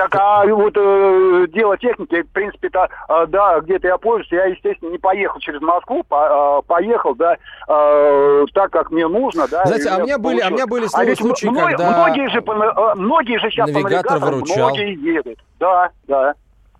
так, 0.00 0.14
а 0.14 0.46
вот 0.46 0.72
э, 0.76 1.46
дело 1.48 1.76
техники, 1.76 2.22
в 2.22 2.32
принципе-то, 2.32 2.88
э, 3.08 3.26
да, 3.28 3.60
где-то 3.60 3.88
я 3.88 3.98
пользуюсь, 3.98 4.32
я, 4.32 4.46
естественно, 4.46 4.90
не 4.90 4.98
поехал 4.98 5.38
через 5.40 5.60
Москву, 5.60 6.02
по, 6.04 6.60
э, 6.60 6.66
поехал, 6.66 7.14
да, 7.14 7.36
э, 7.68 8.44
так, 8.54 8.70
как 8.70 8.90
мне 8.90 9.06
нужно, 9.06 9.46
да. 9.48 9.66
Знаете, 9.66 9.90
а 9.90 9.98
у 9.98 10.02
меня 10.04 10.18
были, 10.18 10.40
а 10.40 10.48
у 10.48 10.52
меня 10.52 10.66
были 10.66 10.86
а 10.90 11.04
ведь 11.04 11.18
случаи, 11.18 11.48
мно, 11.48 11.66
когда... 11.66 11.90
Многие 11.90 12.28
же, 12.30 12.38
э, 12.38 12.94
многие 12.94 13.38
же 13.38 13.50
сейчас 13.50 13.70
навигатор 13.70 14.20
по 14.20 14.26
выручал. 14.26 14.68
многие 14.68 15.16
едут, 15.16 15.38
да, 15.58 15.90
да. 16.08 16.34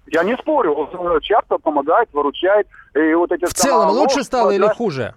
Я 0.06 0.24
не 0.24 0.34
спорю, 0.36 0.72
он 0.72 1.16
э, 1.16 1.20
часто 1.20 1.58
помогает, 1.58 2.08
выручает. 2.12 2.66
И 2.94 3.14
вот 3.14 3.30
эти 3.32 3.44
в 3.44 3.52
целом 3.52 3.90
лучше 3.90 4.24
стало 4.24 4.48
да, 4.48 4.56
или 4.56 4.66
хуже? 4.66 5.14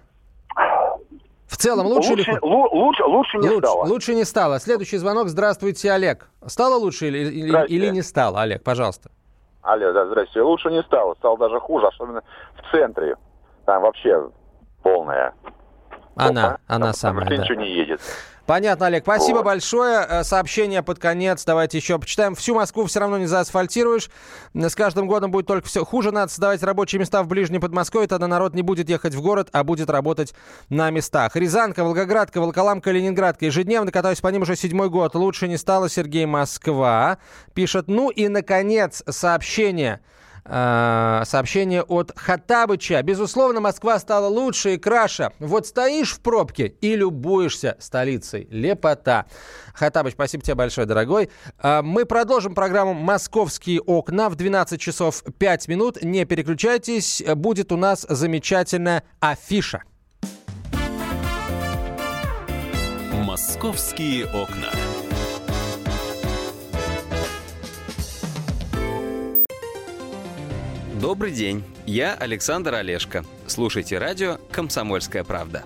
В 1.54 1.56
целом 1.56 1.86
лучше, 1.86 2.10
лучше 2.10 2.30
или? 2.32 2.38
Лучше, 2.42 3.04
лучше 3.04 3.38
не 3.38 3.48
лучше, 3.48 3.68
стало. 3.68 3.84
Лучше 3.84 4.14
не 4.16 4.24
стало. 4.24 4.58
Следующий 4.58 4.96
звонок. 4.96 5.28
Здравствуйте, 5.28 5.92
Олег. 5.92 6.28
Стало 6.46 6.74
лучше 6.74 7.06
или, 7.06 7.18
или, 7.18 7.66
или 7.68 7.90
не 7.90 8.02
стало? 8.02 8.40
Олег, 8.42 8.64
пожалуйста. 8.64 9.10
Алло, 9.62 9.92
да, 9.92 10.04
здрасте. 10.06 10.42
Лучше 10.42 10.70
не 10.70 10.82
стало. 10.82 11.14
Стало 11.14 11.38
даже 11.38 11.60
хуже, 11.60 11.86
особенно 11.86 12.22
в 12.58 12.72
центре. 12.72 13.14
Там 13.66 13.82
вообще 13.82 14.28
полная. 14.82 15.32
Она, 16.16 16.58
она 16.66 16.92
самая, 16.92 17.28
да. 17.28 17.36
ничего 17.36 17.60
не 17.60 17.74
едет. 17.74 18.00
Понятно, 18.46 18.86
Олег. 18.86 19.04
Спасибо 19.04 19.36
вот. 19.36 19.46
большое. 19.46 20.06
Э, 20.06 20.22
сообщение 20.22 20.82
под 20.82 20.98
конец. 20.98 21.44
Давайте 21.44 21.78
еще 21.78 21.98
почитаем. 21.98 22.34
Всю 22.34 22.54
Москву 22.54 22.84
все 22.84 23.00
равно 23.00 23.16
не 23.16 23.24
заасфальтируешь. 23.24 24.10
С 24.52 24.74
каждым 24.74 25.06
годом 25.06 25.30
будет 25.30 25.46
только 25.46 25.66
все 25.66 25.82
хуже. 25.84 26.12
Надо 26.12 26.30
создавать 26.30 26.62
рабочие 26.62 27.00
места 27.00 27.22
в 27.22 27.28
ближнем 27.28 27.62
Подмосковье. 27.62 28.06
Тогда 28.06 28.26
народ 28.26 28.54
не 28.54 28.60
будет 28.60 28.90
ехать 28.90 29.14
в 29.14 29.22
город, 29.22 29.48
а 29.52 29.64
будет 29.64 29.88
работать 29.88 30.34
на 30.68 30.90
местах. 30.90 31.36
Рязанка, 31.36 31.84
Волгоградка, 31.84 32.38
Волколамка, 32.38 32.90
Ленинградка. 32.90 33.46
Ежедневно 33.46 33.90
катаюсь 33.90 34.20
по 34.20 34.28
ним 34.28 34.42
уже 34.42 34.56
седьмой 34.56 34.90
год. 34.90 35.14
Лучше 35.14 35.48
не 35.48 35.56
стало 35.56 35.88
Сергей 35.88 36.26
Москва. 36.26 37.16
Пишет. 37.54 37.88
Ну 37.88 38.10
и, 38.10 38.28
наконец, 38.28 39.02
сообщение. 39.08 40.00
Э, 40.46 41.22
сообщение 41.24 41.82
от 41.82 42.12
Хатабыча. 42.16 43.02
Безусловно, 43.02 43.60
Москва 43.60 43.98
стала 43.98 44.26
лучше 44.26 44.74
и 44.74 44.78
краше. 44.78 45.30
Вот 45.38 45.66
стоишь 45.66 46.12
в 46.12 46.20
пробке 46.20 46.66
и 46.66 46.96
любуешься 46.96 47.76
столицей. 47.80 48.46
Лепота. 48.50 49.24
Хатабыч, 49.74 50.12
спасибо 50.12 50.44
тебе 50.44 50.54
большое, 50.54 50.86
дорогой. 50.86 51.30
Э, 51.62 51.80
мы 51.82 52.04
продолжим 52.04 52.54
программу 52.54 52.92
«Московские 52.92 53.80
окна» 53.80 54.28
в 54.28 54.34
12 54.34 54.80
часов 54.80 55.22
5 55.38 55.68
минут. 55.68 56.02
Не 56.02 56.26
переключайтесь, 56.26 57.22
будет 57.34 57.72
у 57.72 57.76
нас 57.76 58.04
замечательная 58.08 59.02
афиша. 59.20 59.82
«Московские 63.12 64.26
окна». 64.26 64.70
Добрый 71.00 71.32
день, 71.32 71.64
я 71.86 72.14
Александр 72.14 72.74
Олешко. 72.74 73.24
Слушайте 73.48 73.98
радио 73.98 74.38
«Комсомольская 74.52 75.24
правда». 75.24 75.64